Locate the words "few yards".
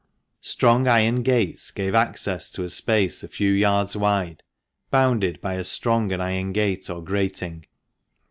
3.27-3.95